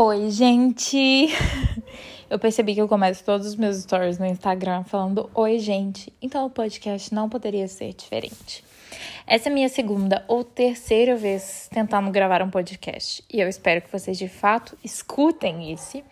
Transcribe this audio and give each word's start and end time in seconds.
Oi, 0.00 0.30
gente! 0.30 1.26
Eu 2.30 2.38
percebi 2.38 2.72
que 2.72 2.80
eu 2.80 2.86
começo 2.86 3.24
todos 3.24 3.44
os 3.48 3.56
meus 3.56 3.78
stories 3.78 4.16
no 4.16 4.26
Instagram 4.26 4.84
falando 4.84 5.28
Oi, 5.34 5.58
gente. 5.58 6.12
Então 6.22 6.46
o 6.46 6.50
podcast 6.50 7.12
não 7.12 7.28
poderia 7.28 7.66
ser 7.66 7.92
diferente. 7.94 8.62
Essa 9.26 9.48
é 9.48 9.52
minha 9.52 9.68
segunda 9.68 10.24
ou 10.28 10.44
terceira 10.44 11.16
vez 11.16 11.68
tentando 11.72 12.12
gravar 12.12 12.42
um 12.42 12.48
podcast. 12.48 13.24
E 13.28 13.40
eu 13.40 13.48
espero 13.48 13.82
que 13.82 13.90
vocês 13.90 14.16
de 14.16 14.28
fato 14.28 14.78
escutem 14.84 15.72
esse, 15.72 16.04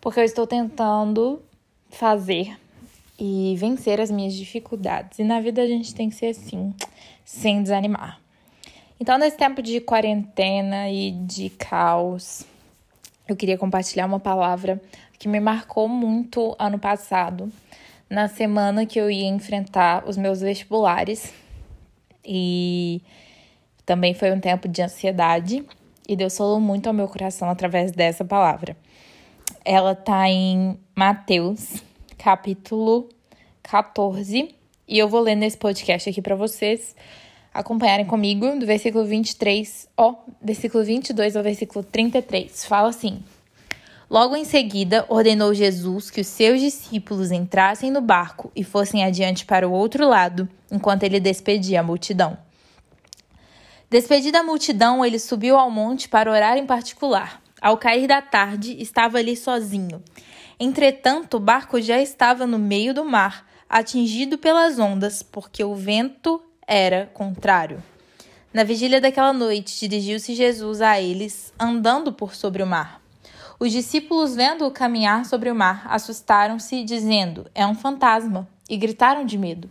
porque 0.00 0.20
eu 0.20 0.24
estou 0.24 0.46
tentando 0.46 1.42
fazer 1.90 2.56
e 3.18 3.56
vencer 3.58 4.00
as 4.00 4.12
minhas 4.12 4.34
dificuldades. 4.34 5.18
E 5.18 5.24
na 5.24 5.40
vida 5.40 5.60
a 5.60 5.66
gente 5.66 5.92
tem 5.92 6.08
que 6.08 6.14
ser 6.14 6.26
assim, 6.26 6.72
sem 7.24 7.64
desanimar. 7.64 8.20
Então, 9.00 9.18
nesse 9.18 9.36
tempo 9.36 9.60
de 9.60 9.80
quarentena 9.80 10.88
e 10.88 11.10
de 11.10 11.50
caos, 11.50 12.46
eu 13.28 13.36
queria 13.36 13.58
compartilhar 13.58 14.06
uma 14.06 14.18
palavra 14.18 14.80
que 15.18 15.28
me 15.28 15.38
marcou 15.38 15.86
muito 15.86 16.56
ano 16.58 16.78
passado, 16.78 17.52
na 18.08 18.26
semana 18.26 18.86
que 18.86 18.98
eu 18.98 19.10
ia 19.10 19.28
enfrentar 19.28 20.08
os 20.08 20.16
meus 20.16 20.40
vestibulares. 20.40 21.32
E 22.24 23.02
também 23.84 24.14
foi 24.14 24.32
um 24.32 24.40
tempo 24.40 24.66
de 24.66 24.80
ansiedade, 24.82 25.64
e 26.08 26.16
Deus 26.16 26.36
falou 26.36 26.58
muito 26.58 26.86
ao 26.86 26.94
meu 26.94 27.06
coração 27.06 27.50
através 27.50 27.92
dessa 27.92 28.24
palavra. 28.24 28.76
Ela 29.64 29.94
tá 29.94 30.28
em 30.28 30.78
Mateus, 30.96 31.82
capítulo 32.16 33.10
14, 33.62 34.54
e 34.86 34.98
eu 34.98 35.06
vou 35.06 35.20
ler 35.20 35.34
nesse 35.34 35.58
podcast 35.58 36.08
aqui 36.08 36.22
para 36.22 36.34
vocês 36.34 36.96
acompanharem 37.58 38.06
comigo 38.06 38.56
do 38.56 38.64
versículo 38.64 39.04
23 39.04 39.88
ao 39.96 40.24
versículo 40.40 40.84
22 40.84 41.34
ao 41.34 41.42
versículo 41.42 41.84
33. 41.84 42.64
Fala 42.64 42.88
assim: 42.88 43.20
Logo 44.08 44.36
em 44.36 44.44
seguida, 44.44 45.04
ordenou 45.08 45.52
Jesus 45.52 46.08
que 46.08 46.20
os 46.20 46.28
seus 46.28 46.60
discípulos 46.60 47.32
entrassem 47.32 47.90
no 47.90 48.00
barco 48.00 48.52
e 48.54 48.62
fossem 48.62 49.04
adiante 49.04 49.44
para 49.44 49.68
o 49.68 49.72
outro 49.72 50.08
lado, 50.08 50.48
enquanto 50.70 51.02
ele 51.02 51.18
despedia 51.18 51.80
a 51.80 51.82
multidão. 51.82 52.38
Despedida 53.90 54.38
a 54.38 54.44
multidão, 54.44 55.04
ele 55.04 55.18
subiu 55.18 55.56
ao 55.56 55.68
monte 55.68 56.08
para 56.08 56.30
orar 56.30 56.58
em 56.58 56.66
particular. 56.66 57.42
Ao 57.60 57.76
cair 57.76 58.06
da 58.06 58.22
tarde, 58.22 58.80
estava 58.80 59.18
ali 59.18 59.36
sozinho. 59.36 60.00
Entretanto, 60.60 61.38
o 61.38 61.40
barco 61.40 61.80
já 61.80 62.00
estava 62.00 62.46
no 62.46 62.58
meio 62.58 62.94
do 62.94 63.04
mar, 63.04 63.44
atingido 63.68 64.38
pelas 64.38 64.78
ondas, 64.78 65.24
porque 65.24 65.64
o 65.64 65.74
vento 65.74 66.40
era 66.68 67.10
contrário. 67.14 67.82
Na 68.52 68.62
vigília 68.62 69.00
daquela 69.00 69.32
noite, 69.32 69.80
dirigiu-se 69.80 70.34
Jesus 70.34 70.82
a 70.82 71.00
eles, 71.00 71.52
andando 71.58 72.12
por 72.12 72.34
sobre 72.34 72.62
o 72.62 72.66
mar. 72.66 73.00
Os 73.58 73.72
discípulos, 73.72 74.36
vendo-o 74.36 74.70
caminhar 74.70 75.24
sobre 75.24 75.50
o 75.50 75.54
mar, 75.54 75.86
assustaram-se, 75.88 76.84
dizendo: 76.84 77.46
É 77.54 77.66
um 77.66 77.74
fantasma, 77.74 78.46
e 78.68 78.76
gritaram 78.76 79.24
de 79.24 79.38
medo. 79.38 79.70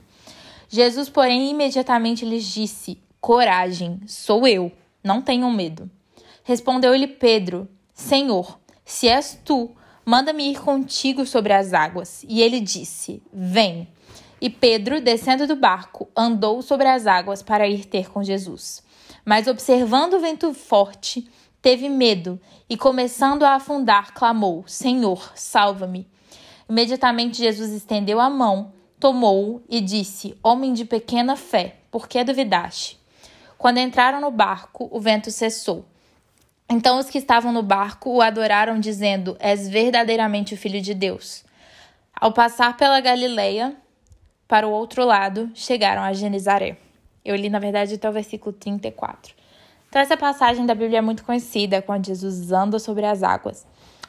Jesus, 0.68 1.08
porém, 1.08 1.52
imediatamente 1.52 2.26
lhes 2.26 2.44
disse: 2.44 3.00
Coragem, 3.22 4.00
sou 4.08 4.48
eu, 4.48 4.72
não 5.04 5.22
tenham 5.22 5.52
medo. 5.52 5.90
Respondeu-lhe 6.44 7.08
Pedro: 7.08 7.68
Senhor, 7.94 8.60
se 8.84 9.08
és 9.08 9.40
tu, 9.46 9.72
manda-me 10.04 10.52
ir 10.52 10.60
contigo 10.60 11.26
sobre 11.26 11.54
as 11.54 11.74
águas. 11.74 12.26
E 12.28 12.42
ele 12.42 12.60
disse: 12.60 13.22
Vem. 13.32 13.88
E 14.40 14.50
Pedro, 14.50 15.02
descendo 15.02 15.48
do 15.48 15.56
barco, 15.56 16.08
andou 16.16 16.62
sobre 16.62 16.88
as 16.88 17.08
águas 17.08 17.42
para 17.42 17.68
ir 17.68 17.86
ter 17.86 18.12
com 18.12 18.24
Jesus. 18.24 18.84
Mas 19.26 19.48
observando 19.48 20.14
o 20.14 20.20
vento 20.20 20.54
forte, 20.54 21.28
teve 21.62 21.90
medo 21.90 22.40
e, 22.70 22.78
começando 22.78 23.44
a 23.44 23.56
afundar, 23.56 24.14
clamou: 24.14 24.64
Senhor, 24.68 25.32
salva-me. 25.36 26.08
Imediatamente 26.70 27.38
Jesus 27.38 27.72
estendeu 27.72 28.20
a 28.20 28.30
mão, 28.30 28.74
tomou-o 29.00 29.64
e 29.68 29.82
disse: 29.82 30.38
Homem 30.44 30.74
de 30.74 30.86
pequena 30.86 31.36
fé, 31.36 31.78
por 31.90 32.08
que 32.08 32.24
duvidaste? 32.24 33.00
Quando 33.58 33.80
entraram 33.80 34.22
no 34.22 34.30
barco, 34.30 34.88
o 34.92 35.00
vento 35.00 35.32
cessou. 35.32 35.84
Então 36.70 37.00
os 37.00 37.10
que 37.10 37.18
estavam 37.18 37.52
no 37.52 37.64
barco 37.64 38.12
o 38.12 38.22
adoraram, 38.22 38.80
dizendo: 38.80 39.36
És 39.40 39.68
verdadeiramente 39.68 40.54
o 40.54 40.58
Filho 40.58 40.82
de 40.82 40.94
Deus. 40.94 41.44
Ao 42.14 42.32
passar 42.32 42.78
pela 42.78 43.00
Galileia, 43.00 43.76
para 44.48 44.68
o 44.68 44.72
outro 44.72 45.06
lado, 45.06 45.52
chegaram 45.54 46.02
a 46.02 46.14
Genizaré. 46.14 46.78
Eu 47.24 47.36
li, 47.36 47.50
na 47.50 47.60
verdade, 47.60 47.96
até 47.96 48.10
o 48.10 48.14
versículo 48.14 48.54
34. 48.54 49.34
Então, 49.90 50.02
essa 50.02 50.16
passagem 50.16 50.66
da 50.66 50.74
Bíblia 50.74 51.00
é 51.00 51.02
muito 51.02 51.24
conhecida, 51.24 51.82
quando 51.82 52.06
Jesus 52.06 52.52
anda 52.52 52.80
sobre 52.80 53.06
as 53.06 53.24
águas. 53.24 53.66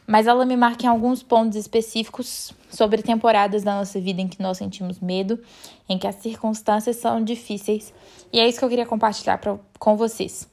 Mas 0.06 0.26
ela 0.26 0.46
me 0.46 0.56
marca 0.56 0.86
em 0.86 0.88
alguns 0.88 1.22
pontos 1.22 1.56
específicos 1.56 2.52
sobre 2.70 3.02
temporadas 3.02 3.62
da 3.62 3.74
nossa 3.74 4.00
vida 4.00 4.22
em 4.22 4.28
que 4.28 4.40
nós 4.40 4.56
sentimos 4.56 5.00
medo, 5.00 5.38
em 5.88 5.98
que 5.98 6.06
as 6.06 6.14
circunstâncias 6.16 6.96
são 6.96 7.22
difíceis. 7.22 7.92
E 8.32 8.40
é 8.40 8.48
isso 8.48 8.58
que 8.58 8.64
eu 8.64 8.68
queria 8.68 8.86
compartilhar 8.86 9.38
pra, 9.38 9.58
com 9.78 9.96
vocês. 9.96 10.48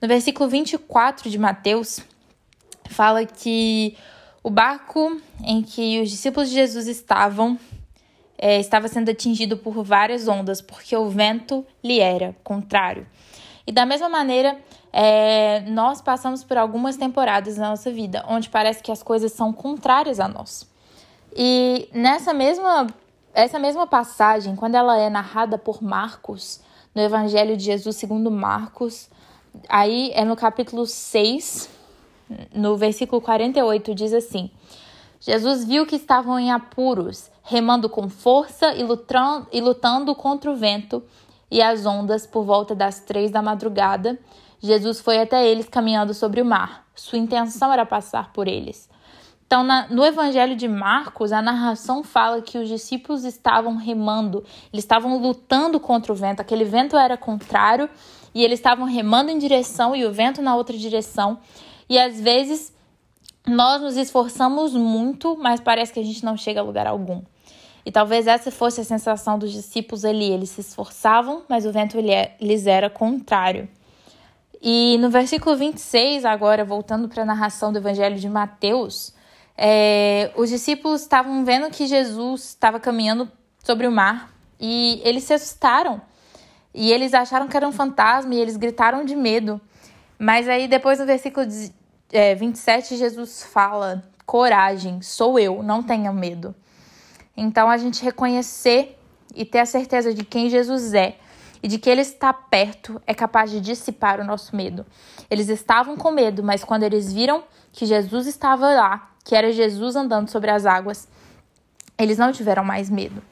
No 0.00 0.08
versículo 0.08 0.48
24 0.48 1.30
de 1.30 1.38
Mateus, 1.38 2.00
fala 2.88 3.24
que 3.24 3.96
o 4.42 4.50
barco 4.50 5.20
em 5.44 5.62
que 5.62 6.00
os 6.00 6.10
discípulos 6.10 6.48
de 6.48 6.54
Jesus 6.54 6.86
estavam 6.86 7.58
é, 8.38 8.58
estava 8.60 8.88
sendo 8.88 9.10
atingido 9.10 9.56
por 9.56 9.82
várias 9.82 10.28
ondas, 10.28 10.60
porque 10.60 10.96
o 10.96 11.08
vento 11.08 11.64
lhe 11.82 12.00
era 12.00 12.36
contrário. 12.44 13.06
E 13.66 13.72
da 13.72 13.84
mesma 13.84 14.08
maneira, 14.08 14.58
é, 14.92 15.60
nós 15.62 16.00
passamos 16.00 16.44
por 16.44 16.56
algumas 16.56 16.96
temporadas 16.96 17.56
na 17.56 17.70
nossa 17.70 17.90
vida 17.90 18.24
onde 18.28 18.48
parece 18.48 18.82
que 18.82 18.92
as 18.92 19.02
coisas 19.02 19.32
são 19.32 19.52
contrárias 19.52 20.20
a 20.20 20.28
nós. 20.28 20.68
E 21.34 21.88
nessa 21.92 22.32
mesma, 22.32 22.86
essa 23.34 23.58
mesma 23.58 23.86
passagem, 23.86 24.54
quando 24.54 24.74
ela 24.74 24.96
é 24.98 25.10
narrada 25.10 25.58
por 25.58 25.82
Marcos, 25.82 26.60
no 26.94 27.02
Evangelho 27.02 27.56
de 27.56 27.64
Jesus 27.64 27.96
segundo 27.96 28.30
Marcos, 28.30 29.10
aí 29.68 30.10
é 30.14 30.24
no 30.24 30.34
capítulo 30.34 30.86
6, 30.86 31.68
no 32.54 32.76
versículo 32.76 33.20
48, 33.20 33.94
diz 33.94 34.14
assim: 34.14 34.50
Jesus 35.20 35.64
viu 35.64 35.84
que 35.84 35.96
estavam 35.96 36.38
em 36.38 36.50
apuros, 36.50 37.30
remando 37.46 37.88
com 37.88 38.08
força 38.08 38.74
e 38.74 38.82
lutando, 38.82 39.46
e 39.52 39.60
lutando 39.60 40.14
contra 40.14 40.50
o 40.50 40.56
vento 40.56 41.02
e 41.48 41.62
as 41.62 41.86
ondas 41.86 42.26
por 42.26 42.44
volta 42.44 42.74
das 42.74 43.00
três 43.00 43.30
da 43.30 43.40
madrugada. 43.40 44.18
Jesus 44.60 45.00
foi 45.00 45.20
até 45.20 45.46
eles 45.46 45.68
caminhando 45.68 46.12
sobre 46.12 46.42
o 46.42 46.44
mar. 46.44 46.84
Sua 46.94 47.18
intenção 47.18 47.72
era 47.72 47.86
passar 47.86 48.32
por 48.32 48.48
eles. 48.48 48.88
Então, 49.46 49.62
na, 49.62 49.86
no 49.88 50.04
Evangelho 50.04 50.56
de 50.56 50.66
Marcos, 50.66 51.30
a 51.30 51.40
narração 51.40 52.02
fala 52.02 52.42
que 52.42 52.58
os 52.58 52.68
discípulos 52.68 53.24
estavam 53.24 53.76
remando, 53.76 54.42
eles 54.72 54.84
estavam 54.84 55.18
lutando 55.18 55.78
contra 55.78 56.12
o 56.12 56.16
vento, 56.16 56.40
aquele 56.40 56.64
vento 56.64 56.96
era 56.96 57.16
contrário 57.16 57.88
e 58.34 58.42
eles 58.42 58.58
estavam 58.58 58.86
remando 58.86 59.30
em 59.30 59.38
direção 59.38 59.94
e 59.94 60.04
o 60.04 60.12
vento 60.12 60.42
na 60.42 60.56
outra 60.56 60.76
direção. 60.76 61.38
E 61.88 61.96
às 61.96 62.20
vezes 62.20 62.74
nós 63.46 63.80
nos 63.80 63.96
esforçamos 63.96 64.74
muito, 64.74 65.36
mas 65.36 65.60
parece 65.60 65.92
que 65.92 66.00
a 66.00 66.04
gente 66.04 66.24
não 66.24 66.36
chega 66.36 66.58
a 66.58 66.64
lugar 66.64 66.88
algum. 66.88 67.22
E 67.86 67.92
talvez 67.92 68.26
essa 68.26 68.50
fosse 68.50 68.80
a 68.80 68.84
sensação 68.84 69.38
dos 69.38 69.52
discípulos 69.52 70.04
ali. 70.04 70.32
Eles 70.32 70.50
se 70.50 70.60
esforçavam, 70.60 71.44
mas 71.48 71.64
o 71.64 71.70
vento 71.70 71.96
é, 72.10 72.34
lhes 72.40 72.66
era 72.66 72.90
contrário. 72.90 73.68
E 74.60 74.98
no 74.98 75.08
versículo 75.08 75.56
26, 75.56 76.24
agora 76.24 76.64
voltando 76.64 77.08
para 77.08 77.22
a 77.22 77.24
narração 77.24 77.72
do 77.72 77.78
Evangelho 77.78 78.16
de 78.16 78.28
Mateus, 78.28 79.14
é, 79.56 80.32
os 80.34 80.50
discípulos 80.50 81.02
estavam 81.02 81.44
vendo 81.44 81.70
que 81.70 81.86
Jesus 81.86 82.48
estava 82.48 82.80
caminhando 82.80 83.30
sobre 83.62 83.86
o 83.86 83.92
mar 83.92 84.34
e 84.58 85.00
eles 85.04 85.22
se 85.22 85.34
assustaram. 85.34 86.02
E 86.74 86.90
eles 86.90 87.14
acharam 87.14 87.46
que 87.46 87.56
era 87.56 87.68
um 87.68 87.72
fantasma 87.72 88.34
e 88.34 88.40
eles 88.40 88.56
gritaram 88.56 89.04
de 89.04 89.14
medo. 89.14 89.60
Mas 90.18 90.48
aí, 90.48 90.66
depois 90.66 90.98
no 90.98 91.06
versículo 91.06 91.46
é, 92.10 92.34
27, 92.34 92.96
Jesus 92.96 93.44
fala: 93.44 94.02
coragem, 94.26 95.00
sou 95.02 95.38
eu, 95.38 95.62
não 95.62 95.84
tenha 95.84 96.12
medo. 96.12 96.52
Então, 97.36 97.68
a 97.68 97.76
gente 97.76 98.02
reconhecer 98.02 98.98
e 99.34 99.44
ter 99.44 99.60
a 99.60 99.66
certeza 99.66 100.14
de 100.14 100.24
quem 100.24 100.48
Jesus 100.48 100.94
é 100.94 101.16
e 101.62 101.68
de 101.68 101.78
que 101.78 101.90
ele 101.90 102.00
está 102.00 102.32
perto 102.32 103.00
é 103.06 103.14
capaz 103.14 103.50
de 103.50 103.60
dissipar 103.60 104.20
o 104.20 104.24
nosso 104.24 104.54
medo. 104.54 104.86
Eles 105.30 105.48
estavam 105.48 105.96
com 105.96 106.10
medo, 106.10 106.42
mas 106.42 106.64
quando 106.64 106.84
eles 106.84 107.12
viram 107.12 107.44
que 107.72 107.84
Jesus 107.84 108.26
estava 108.26 108.68
lá, 108.68 109.10
que 109.24 109.34
era 109.34 109.52
Jesus 109.52 109.96
andando 109.96 110.28
sobre 110.28 110.50
as 110.50 110.64
águas, 110.64 111.08
eles 111.98 112.18
não 112.18 112.32
tiveram 112.32 112.64
mais 112.64 112.88
medo. 112.88 113.22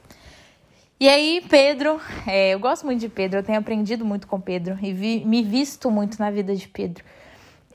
E 0.99 1.09
aí, 1.09 1.43
Pedro, 1.49 1.99
é, 2.25 2.53
eu 2.53 2.59
gosto 2.59 2.85
muito 2.85 3.01
de 3.01 3.09
Pedro, 3.09 3.39
eu 3.39 3.43
tenho 3.43 3.59
aprendido 3.59 4.05
muito 4.05 4.27
com 4.27 4.39
Pedro 4.39 4.77
e 4.81 4.93
vi, 4.93 5.25
me 5.25 5.43
visto 5.43 5.91
muito 5.91 6.19
na 6.19 6.31
vida 6.31 6.55
de 6.55 6.67
Pedro. 6.67 7.03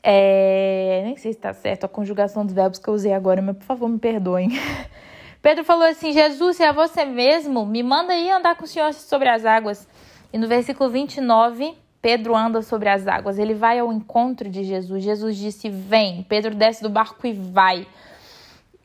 É, 0.03 1.01
nem 1.05 1.15
sei 1.17 1.31
se 1.31 1.37
está 1.37 1.53
certo 1.53 1.85
a 1.85 1.87
conjugação 1.87 2.43
dos 2.43 2.55
verbos 2.55 2.79
que 2.79 2.87
eu 2.87 2.93
usei 2.93 3.13
agora, 3.13 3.41
mas 3.41 3.57
por 3.57 3.65
favor 3.65 3.87
me 3.87 3.99
perdoem. 3.99 4.49
Pedro 5.41 5.63
falou 5.63 5.87
assim: 5.87 6.11
Jesus, 6.11 6.57
se 6.57 6.63
é 6.63 6.71
você 6.71 7.03
mesmo, 7.03 7.65
me 7.65 7.81
manda 7.81 8.15
ir 8.15 8.29
andar 8.29 8.55
com 8.55 8.65
o 8.65 8.67
Senhor 8.67 8.93
sobre 8.93 9.27
as 9.27 9.45
águas. 9.45 9.87
E 10.31 10.37
no 10.37 10.47
versículo 10.47 10.89
29, 10.89 11.75
Pedro 12.01 12.35
anda 12.35 12.61
sobre 12.61 12.89
as 12.89 13.07
águas, 13.07 13.37
ele 13.37 13.53
vai 13.53 13.79
ao 13.79 13.91
encontro 13.91 14.49
de 14.49 14.63
Jesus. 14.63 15.03
Jesus 15.03 15.35
disse: 15.37 15.69
Vem. 15.69 16.23
Pedro 16.23 16.53
desce 16.53 16.83
do 16.83 16.89
barco 16.89 17.25
e 17.25 17.33
vai. 17.33 17.87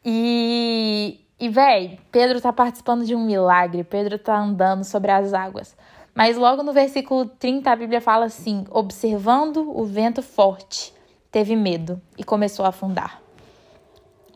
E, 0.04 1.20
e 1.38 1.48
véi, 1.48 1.98
Pedro 2.10 2.40
tá 2.40 2.52
participando 2.52 3.04
de 3.04 3.14
um 3.14 3.24
milagre. 3.24 3.84
Pedro 3.84 4.18
tá 4.18 4.38
andando 4.38 4.84
sobre 4.84 5.10
as 5.10 5.34
águas. 5.34 5.76
Mas 6.14 6.38
logo 6.38 6.62
no 6.62 6.72
versículo 6.72 7.26
30 7.26 7.70
a 7.70 7.76
Bíblia 7.76 8.00
fala 8.00 8.24
assim: 8.24 8.64
observando 8.70 9.70
o 9.78 9.84
vento 9.84 10.22
forte, 10.22 10.94
teve 11.30 11.54
medo 11.54 12.00
e 12.16 12.24
começou 12.24 12.64
a 12.64 12.70
afundar. 12.70 13.25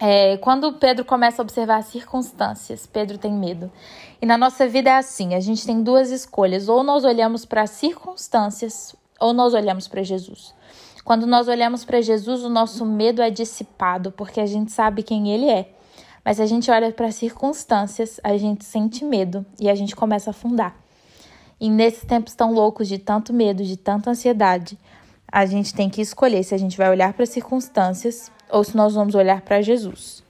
É, 0.03 0.39
quando 0.39 0.73
Pedro 0.73 1.05
começa 1.05 1.43
a 1.43 1.45
observar 1.45 1.77
as 1.77 1.87
circunstâncias, 1.87 2.87
Pedro 2.87 3.19
tem 3.19 3.31
medo. 3.31 3.71
E 4.21 4.25
na 4.25 4.39
nossa 4.39 4.67
vida 4.67 4.89
é 4.89 4.97
assim: 4.97 5.35
a 5.35 5.41
gente 5.41 5.67
tem 5.67 5.83
duas 5.83 6.11
escolhas. 6.11 6.71
Ou 6.71 6.83
nós 6.83 7.05
olhamos 7.05 7.45
para 7.45 7.63
as 7.63 7.71
circunstâncias, 7.71 8.97
ou 9.21 9.35
nós 9.35 9.53
olhamos 9.53 9.87
para 9.87 10.03
Jesus. 10.03 10.55
Quando 11.05 11.27
nós 11.27 11.49
olhamos 11.49 11.85
para 11.85 12.01
Jesus, 12.01 12.43
o 12.43 12.49
nosso 12.49 12.87
medo 12.87 13.21
é 13.21 13.29
dissipado, 13.29 14.11
porque 14.13 14.41
a 14.41 14.47
gente 14.47 14.73
sabe 14.73 15.03
quem 15.03 15.31
ele 15.33 15.51
é. 15.51 15.71
Mas 16.25 16.39
se 16.39 16.43
a 16.43 16.47
gente 16.47 16.71
olha 16.71 16.91
para 16.93 17.09
as 17.09 17.17
circunstâncias, 17.17 18.19
a 18.25 18.37
gente 18.39 18.65
sente 18.65 19.05
medo 19.05 19.45
e 19.61 19.69
a 19.69 19.75
gente 19.75 19.95
começa 19.95 20.31
a 20.31 20.33
afundar. 20.33 20.77
E 21.61 21.69
nesses 21.69 22.05
tempos 22.05 22.35
tão 22.35 22.53
loucos 22.53 22.89
de 22.89 22.99
tanto 22.99 23.35
medo, 23.35 23.63
de 23.63 23.77
tanta 23.77 24.11
ansiedade, 24.11 24.79
a 25.31 25.45
gente 25.45 25.75
tem 25.75 25.91
que 25.91 26.01
escolher 26.01 26.43
se 26.43 26.55
a 26.55 26.59
gente 26.59 26.77
vai 26.77 26.89
olhar 26.89 27.13
para 27.13 27.25
as 27.25 27.31
circunstâncias 27.31 28.31
ou 28.53 28.65
se 28.65 28.77
nós 28.77 28.95
vamos 28.95 29.15
olhar 29.15 29.41
para 29.43 29.61
Jesus. 29.61 30.23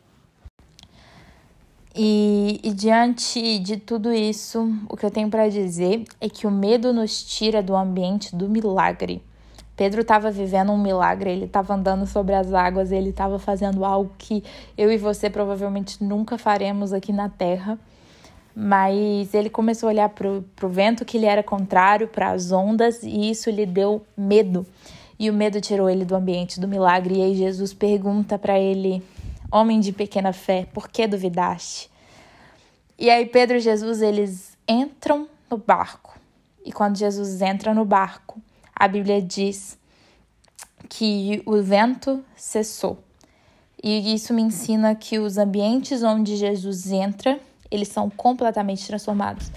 E, 1.95 2.61
e, 2.63 2.73
diante 2.73 3.59
de 3.59 3.77
tudo 3.77 4.13
isso, 4.13 4.73
o 4.89 4.97
que 4.97 5.05
eu 5.05 5.11
tenho 5.11 5.29
para 5.29 5.49
dizer 5.49 6.05
é 6.21 6.29
que 6.29 6.47
o 6.47 6.51
medo 6.51 6.93
nos 6.93 7.23
tira 7.23 7.63
do 7.63 7.75
ambiente 7.75 8.35
do 8.35 8.49
milagre. 8.49 9.23
Pedro 9.77 10.03
estava 10.03 10.31
vivendo 10.31 10.71
um 10.71 10.79
milagre, 10.79 11.31
ele 11.31 11.47
estava 11.47 11.75
andando 11.75 12.07
sobre 12.07 12.35
as 12.35 12.53
águas, 12.53 12.93
ele 12.93 13.11
estava 13.11 13.39
fazendo 13.39 13.85
algo 13.85 14.13
que 14.19 14.45
eu 14.77 14.93
e 14.93 14.99
você 14.99 15.29
provavelmente 15.29 16.05
nunca 16.05 16.39
faremos 16.39 16.93
aqui 16.93 17.13
na 17.13 17.29
terra. 17.29 17.79
Mas 18.55 19.33
ele 19.33 19.49
começou 19.49 19.89
a 19.89 19.93
olhar 19.93 20.09
para 20.11 20.29
o 20.29 20.69
vento 20.69 21.05
que 21.05 21.19
lhe 21.19 21.27
era 21.27 21.43
contrário, 21.43 22.07
para 22.07 22.31
as 22.31 22.53
ondas, 22.53 23.03
e 23.03 23.31
isso 23.31 23.51
lhe 23.51 23.65
deu 23.65 24.05
medo. 24.17 24.67
E 25.21 25.29
o 25.29 25.35
medo 25.35 25.61
tirou 25.61 25.91
ele 25.91 26.07
do 26.07 26.17
ambiente 26.17 26.59
do 26.59 26.67
milagre. 26.67 27.19
E 27.19 27.23
aí 27.23 27.35
Jesus 27.35 27.75
pergunta 27.75 28.39
para 28.39 28.59
ele: 28.59 29.03
Homem 29.53 29.79
de 29.79 29.93
pequena 29.93 30.33
fé, 30.33 30.67
por 30.73 30.89
que 30.89 31.07
duvidaste? 31.07 31.91
E 32.99 33.11
aí 33.11 33.27
Pedro 33.27 33.59
e 33.59 33.61
Jesus 33.61 34.01
eles 34.01 34.57
entram 34.67 35.29
no 35.51 35.59
barco. 35.59 36.19
E 36.65 36.73
quando 36.73 36.97
Jesus 36.97 37.43
entra 37.43 37.75
no 37.75 37.85
barco, 37.85 38.41
a 38.75 38.89
Bíblia 38.89 39.21
diz 39.21 39.79
que 40.89 41.43
o 41.45 41.61
vento 41.61 42.25
cessou. 42.35 42.99
E 43.83 44.15
isso 44.15 44.33
me 44.33 44.41
ensina 44.41 44.95
que 44.95 45.19
os 45.19 45.37
ambientes 45.37 46.03
onde 46.03 46.35
Jesus 46.37 46.91
entra, 46.91 47.39
eles 47.71 47.89
são 47.89 48.09
completamente 48.09 48.87
transformados. 48.87 49.53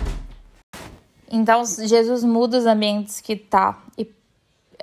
Então, 1.31 1.63
Jesus 1.65 2.23
muda 2.23 2.57
os 2.57 2.65
ambientes 2.65 3.21
que 3.21 3.35
tá 3.35 3.81
e 3.97 4.05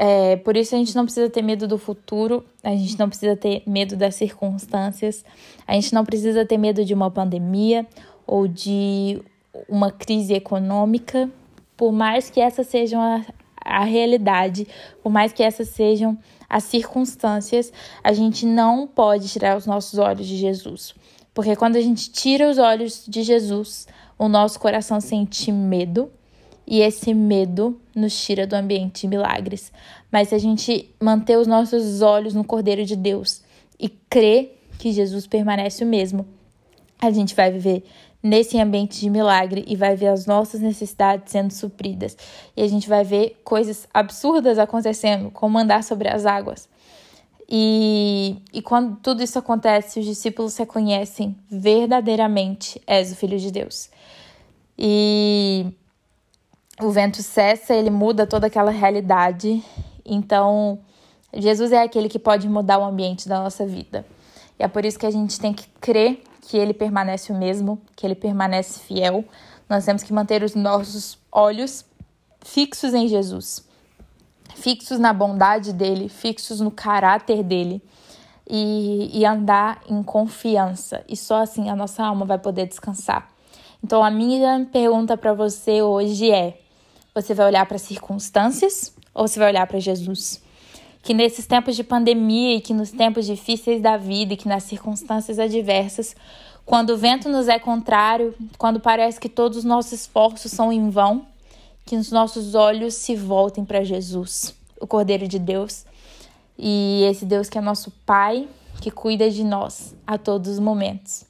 é, 0.02 0.37
por 0.37 0.56
isso 0.56 0.75
a 0.75 0.79
gente 0.79 0.97
não 0.97 1.05
precisa 1.05 1.29
ter 1.29 1.43
medo 1.43 1.69
do 1.69 1.76
futuro, 1.76 2.43
a 2.64 2.70
gente 2.70 2.99
não 2.99 3.06
precisa 3.06 3.37
ter 3.37 3.62
medo 3.67 3.97
das 3.97 4.14
circunstâncias, 4.14 5.23
a 5.67 5.75
gente 5.75 5.93
não 5.93 6.06
precisa 6.06 6.43
ter 6.47 6.56
medo 6.56 6.82
de 6.87 6.94
uma 6.94 7.11
pandemia 7.11 7.87
ou 8.26 8.49
de 8.49 9.20
uma 9.69 9.93
crise 9.93 10.32
econômica, 10.32 11.29
por 11.76 11.93
mais 11.93 12.31
que 12.31 12.41
essa 12.41 12.64
seja 12.64 12.99
a, 12.99 13.23
a 13.62 13.85
realidade, 13.85 14.67
por 15.02 15.12
mais 15.12 15.35
que 15.35 15.43
essas 15.43 15.69
sejam 15.69 16.17
as 16.49 16.64
circunstâncias, 16.64 17.70
a 18.03 18.14
gente 18.14 18.46
não 18.46 18.87
pode 18.87 19.29
tirar 19.29 19.55
os 19.55 19.67
nossos 19.67 19.99
olhos 19.99 20.26
de 20.26 20.38
Jesus. 20.38 20.94
Porque 21.35 21.55
quando 21.55 21.76
a 21.76 21.81
gente 21.82 22.11
tira 22.11 22.49
os 22.49 22.56
olhos 22.56 23.05
de 23.06 23.23
Jesus, 23.23 23.87
o 24.19 24.29
nosso 24.29 24.58
coração 24.61 24.99
sente 24.99 25.53
medo, 25.53 26.11
e 26.70 26.81
esse 26.82 27.12
medo 27.12 27.81
nos 27.93 28.17
tira 28.25 28.46
do 28.46 28.55
ambiente 28.55 29.00
de 29.00 29.08
milagres. 29.08 29.72
Mas 30.11 30.28
se 30.28 30.37
a 30.37 30.38
gente 30.38 30.88
manter 31.00 31.37
os 31.37 31.49
nossos 31.49 32.00
olhos 32.00 32.32
no 32.32 32.44
Cordeiro 32.44 32.84
de 32.84 32.94
Deus 32.94 33.43
e 33.76 33.88
crer 33.88 34.56
que 34.78 34.93
Jesus 34.93 35.26
permanece 35.26 35.82
o 35.82 35.87
mesmo, 35.87 36.25
a 37.00 37.11
gente 37.11 37.34
vai 37.34 37.50
viver 37.50 37.82
nesse 38.22 38.56
ambiente 38.61 39.00
de 39.00 39.11
milagre 39.11 39.64
e 39.67 39.75
vai 39.75 39.96
ver 39.96 40.08
as 40.08 40.26
nossas 40.26 40.61
necessidades 40.61 41.32
sendo 41.32 41.52
supridas. 41.52 42.17
E 42.56 42.62
a 42.62 42.69
gente 42.69 42.88
vai 42.88 43.02
ver 43.02 43.40
coisas 43.43 43.88
absurdas 43.93 44.56
acontecendo, 44.56 45.28
como 45.32 45.58
andar 45.58 45.82
sobre 45.82 46.08
as 46.08 46.25
águas. 46.25 46.69
E, 47.49 48.37
e 48.52 48.62
quando 48.62 48.96
tudo 49.02 49.25
isso 49.25 49.37
acontece, 49.37 49.99
os 49.99 50.06
discípulos 50.06 50.56
reconhecem 50.56 51.37
verdadeiramente 51.50 52.81
és 52.87 53.11
o 53.11 53.17
Filho 53.17 53.40
de 53.40 53.50
Deus. 53.50 53.90
E 54.78 55.75
o 56.81 56.91
vento 56.91 57.23
cessa, 57.23 57.75
ele 57.75 57.91
muda 57.91 58.27
toda 58.27 58.47
aquela 58.47 58.71
realidade. 58.71 59.62
Então, 60.05 60.81
Jesus 61.32 61.73
é 61.73 61.82
aquele 61.82 62.09
que 62.09 62.19
pode 62.19 62.49
mudar 62.49 62.79
o 62.79 62.85
ambiente 62.85 63.29
da 63.29 63.41
nossa 63.41 63.67
vida. 63.67 64.05
E 64.59 64.62
é 64.62 64.69
por 64.69 64.85
isso 64.85 64.99
que 64.99 65.06
a 65.06 65.11
gente 65.11 65.38
tem 65.38 65.53
que 65.53 65.69
crer 65.81 66.23
que 66.43 66.56
ele 66.56 66.75
permanece 66.75 67.32
o 67.32 67.37
mesmo, 67.37 67.81
que 67.94 68.06
ele 68.06 68.15
permanece 68.15 68.81
fiel. 68.81 69.25
Nós 69.69 69.85
temos 69.85 70.03
que 70.03 70.12
manter 70.12 70.43
os 70.43 70.55
nossos 70.55 71.19
olhos 71.31 71.85
fixos 72.44 72.93
em 72.94 73.06
Jesus, 73.06 73.65
fixos 74.56 74.99
na 74.99 75.12
bondade 75.12 75.73
dele, 75.73 76.09
fixos 76.09 76.61
no 76.61 76.71
caráter 76.71 77.43
dele. 77.43 77.82
E, 78.53 79.17
e 79.17 79.25
andar 79.25 79.81
em 79.88 80.03
confiança. 80.03 81.05
E 81.09 81.17
só 81.17 81.41
assim 81.41 81.71
a 81.71 81.77
nossa 81.77 82.03
alma 82.05 82.27
vai 82.27 82.37
poder 82.37 82.67
descansar. 82.67 83.31
Então, 83.81 84.03
a 84.03 84.11
minha 84.11 84.69
pergunta 84.73 85.17
para 85.17 85.32
você 85.32 85.81
hoje 85.82 86.32
é: 86.32 86.59
você 87.14 87.34
vai 87.34 87.46
olhar 87.46 87.66
para 87.66 87.76
as 87.76 87.82
circunstâncias 87.82 88.92
ou 89.14 89.26
você 89.26 89.38
vai 89.38 89.50
olhar 89.50 89.66
para 89.66 89.78
Jesus? 89.78 90.42
Que 91.02 91.14
nesses 91.14 91.46
tempos 91.46 91.76
de 91.76 91.82
pandemia 91.82 92.56
e 92.56 92.60
que 92.60 92.74
nos 92.74 92.90
tempos 92.90 93.26
difíceis 93.26 93.80
da 93.80 93.96
vida 93.96 94.34
e 94.34 94.36
que 94.36 94.48
nas 94.48 94.64
circunstâncias 94.64 95.38
adversas, 95.38 96.14
quando 96.64 96.90
o 96.90 96.96
vento 96.96 97.28
nos 97.28 97.48
é 97.48 97.58
contrário, 97.58 98.34
quando 98.58 98.78
parece 98.78 99.18
que 99.18 99.28
todos 99.28 99.58
os 99.58 99.64
nossos 99.64 99.92
esforços 99.92 100.52
são 100.52 100.72
em 100.72 100.90
vão, 100.90 101.26
que 101.84 101.96
os 101.96 102.12
nossos 102.12 102.54
olhos 102.54 102.94
se 102.94 103.16
voltem 103.16 103.64
para 103.64 103.82
Jesus, 103.82 104.54
o 104.80 104.86
Cordeiro 104.86 105.26
de 105.26 105.38
Deus, 105.38 105.84
e 106.56 107.02
esse 107.10 107.24
Deus 107.24 107.48
que 107.48 107.58
é 107.58 107.60
nosso 107.60 107.90
Pai, 108.04 108.46
que 108.80 108.90
cuida 108.90 109.30
de 109.30 109.42
nós 109.42 109.94
a 110.06 110.16
todos 110.16 110.52
os 110.52 110.58
momentos. 110.58 111.30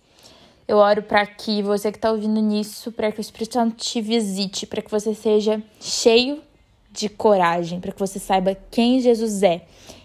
Eu 0.70 0.76
oro 0.76 1.02
para 1.02 1.26
que 1.26 1.64
você 1.64 1.90
que 1.90 1.98
está 1.98 2.12
ouvindo 2.12 2.40
nisso, 2.40 2.92
para 2.92 3.10
que 3.10 3.18
o 3.18 3.20
Espírito 3.20 3.54
Santo 3.54 3.74
te 3.74 4.00
visite, 4.00 4.68
para 4.68 4.80
que 4.80 4.88
você 4.88 5.12
seja 5.16 5.60
cheio 5.80 6.40
de 6.92 7.08
coragem, 7.08 7.80
para 7.80 7.90
que 7.90 7.98
você 7.98 8.20
saiba 8.20 8.56
quem 8.70 9.00
Jesus 9.00 9.42
é 9.42 9.62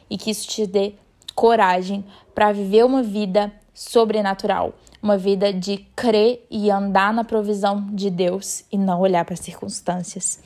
e 0.10 0.18
que 0.18 0.32
isso 0.32 0.48
te 0.48 0.66
dê 0.66 0.94
coragem 1.36 2.04
para 2.34 2.52
viver 2.52 2.84
uma 2.84 3.04
vida 3.04 3.54
sobrenatural, 3.76 4.74
uma 5.04 5.20
vida 5.20 5.54
de 5.54 5.86
crer 5.96 6.44
e 6.50 6.72
andar 6.72 7.14
na 7.14 7.24
provisão 7.24 7.88
de 7.92 8.10
Deus 8.10 8.64
e 8.72 8.76
não 8.76 9.02
olhar 9.02 9.24
para 9.24 9.36
as 9.36 9.42
circunstâncias. 9.42 10.40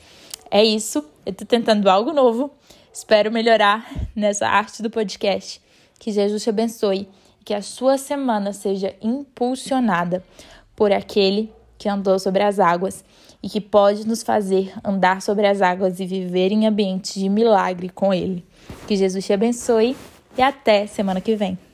É 0.50 0.62
isso, 0.62 0.98
eu 1.24 1.32
estou 1.32 1.46
tentando 1.46 1.88
algo 1.88 2.12
novo. 2.12 2.50
Espero 2.92 3.32
melhorar 3.32 3.90
nessa 4.14 4.46
arte 4.46 4.82
do 4.82 4.90
podcast. 4.90 5.62
Que 5.98 6.12
Jesus 6.12 6.42
te 6.42 6.50
abençoe 6.50 7.08
que 7.44 7.54
a 7.54 7.62
sua 7.62 7.98
semana 7.98 8.52
seja 8.52 8.94
impulsionada 9.02 10.22
por 10.74 10.92
aquele 10.92 11.52
que 11.78 11.88
andou 11.88 12.18
sobre 12.18 12.42
as 12.42 12.58
águas 12.58 13.04
e 13.42 13.48
que 13.48 13.60
pode 13.60 14.06
nos 14.06 14.22
fazer 14.22 14.72
andar 14.84 15.22
sobre 15.22 15.46
as 15.46 15.62
águas 15.62 15.98
e 15.98 16.06
viver 16.06 16.52
em 16.52 16.66
ambientes 16.66 17.14
de 17.14 17.28
milagre 17.28 17.88
com 17.88 18.12
Ele. 18.12 18.44
Que 18.86 18.96
Jesus 18.96 19.24
te 19.24 19.32
abençoe 19.32 19.96
e 20.36 20.42
até 20.42 20.86
semana 20.86 21.20
que 21.20 21.34
vem. 21.34 21.69